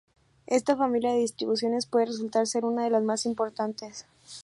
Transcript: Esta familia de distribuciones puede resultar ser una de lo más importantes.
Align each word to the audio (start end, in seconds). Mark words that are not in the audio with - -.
Esta 0.47 0.75
familia 0.75 1.11
de 1.11 1.19
distribuciones 1.19 1.85
puede 1.85 2.07
resultar 2.07 2.47
ser 2.47 2.65
una 2.65 2.83
de 2.85 2.89
lo 2.89 3.01
más 3.01 3.27
importantes. 3.27 4.07